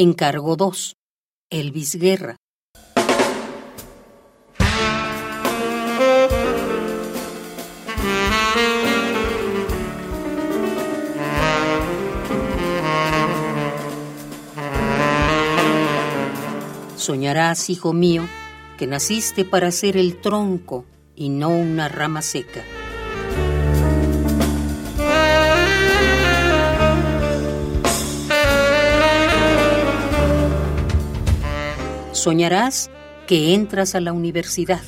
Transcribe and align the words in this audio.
Encargo 0.00 0.54
2. 0.54 0.94
Elvis 1.50 1.96
Guerra. 1.96 2.36
Soñarás, 16.94 17.68
hijo 17.68 17.92
mío, 17.92 18.28
que 18.78 18.86
naciste 18.86 19.44
para 19.44 19.72
ser 19.72 19.96
el 19.96 20.20
tronco 20.20 20.84
y 21.16 21.28
no 21.28 21.48
una 21.48 21.88
rama 21.88 22.22
seca. 22.22 22.62
Soñarás 32.18 32.90
que 33.28 33.54
entras 33.54 33.94
a 33.94 34.00
la 34.00 34.12
universidad. 34.12 34.82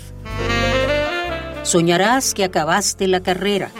Soñarás 1.62 2.34
que 2.34 2.42
acabaste 2.42 3.06
la 3.06 3.20
carrera. 3.20 3.70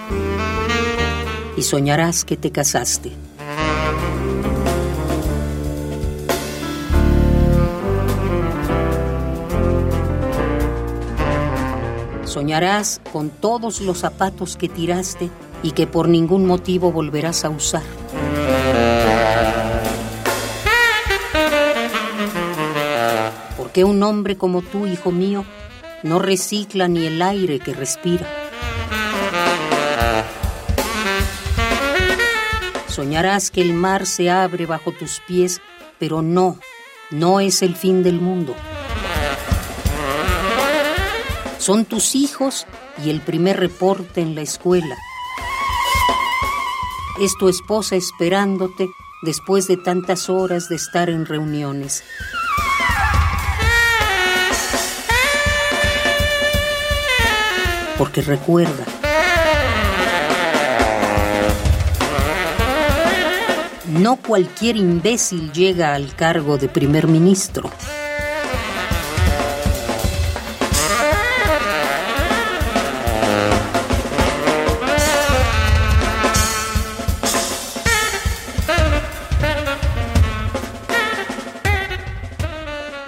Y 1.56 1.62
soñarás 1.62 2.24
que 2.24 2.36
te 2.36 2.52
casaste. 2.52 3.10
Soñarás 12.24 13.00
con 13.12 13.30
todos 13.30 13.80
los 13.80 13.98
zapatos 13.98 14.56
que 14.56 14.68
tiraste 14.68 15.28
y 15.64 15.72
que 15.72 15.88
por 15.88 16.08
ningún 16.08 16.46
motivo 16.46 16.92
volverás 16.92 17.44
a 17.44 17.50
usar. 17.50 17.82
¿Por 23.70 23.74
qué 23.74 23.84
un 23.84 24.02
hombre 24.02 24.36
como 24.36 24.62
tú, 24.62 24.88
hijo 24.88 25.12
mío, 25.12 25.44
no 26.02 26.18
recicla 26.18 26.88
ni 26.88 27.06
el 27.06 27.22
aire 27.22 27.60
que 27.60 27.72
respira? 27.72 28.26
Soñarás 32.88 33.52
que 33.52 33.60
el 33.60 33.72
mar 33.72 34.06
se 34.06 34.28
abre 34.28 34.66
bajo 34.66 34.90
tus 34.90 35.20
pies, 35.20 35.60
pero 36.00 36.20
no, 36.20 36.58
no 37.12 37.38
es 37.38 37.62
el 37.62 37.76
fin 37.76 38.02
del 38.02 38.20
mundo. 38.20 38.56
Son 41.58 41.84
tus 41.84 42.16
hijos 42.16 42.66
y 43.04 43.10
el 43.10 43.20
primer 43.20 43.60
reporte 43.60 44.20
en 44.20 44.34
la 44.34 44.40
escuela. 44.40 44.96
Es 47.20 47.34
tu 47.38 47.48
esposa 47.48 47.94
esperándote 47.94 48.88
después 49.22 49.68
de 49.68 49.76
tantas 49.76 50.28
horas 50.28 50.68
de 50.68 50.74
estar 50.74 51.08
en 51.08 51.24
reuniones. 51.24 52.02
Porque 58.00 58.22
recuerda, 58.22 58.86
no 63.88 64.16
cualquier 64.16 64.76
imbécil 64.76 65.52
llega 65.52 65.92
al 65.92 66.14
cargo 66.16 66.56
de 66.56 66.70
primer 66.70 67.08
ministro. 67.08 67.68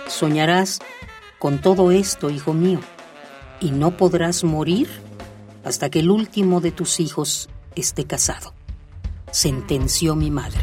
Soñarás 0.07 0.81
con 1.39 1.63
todo 1.63 1.91
esto, 1.93 2.29
hijo 2.29 2.53
mío 2.53 2.81
y 3.63 3.71
no 3.71 3.97
podrás 3.97 4.43
morir 4.43 4.89
hasta 5.65 5.89
que 5.89 6.01
el 6.01 6.11
último 6.11 6.61
de 6.61 6.73
tus 6.73 6.99
hijos 6.99 7.49
esté 7.77 8.05
casado, 8.05 8.53
sentenció 9.31 10.17
mi 10.17 10.33
madre. 10.33 10.61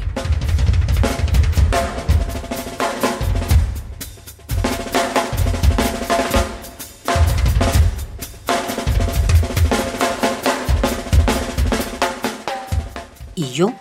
Y 13.33 13.51
yo, 13.53 13.73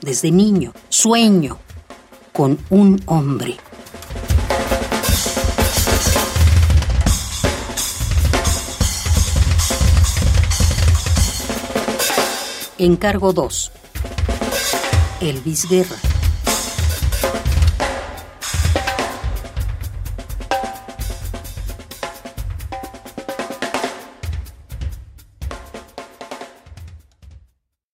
desde 0.00 0.30
niño, 0.30 0.72
sueño 0.88 1.58
con 2.32 2.58
un 2.70 3.02
hombre. 3.04 3.58
Encargo 12.78 13.32
2. 13.32 13.70
Elvis 15.20 15.68
Guerra. 15.68 16.03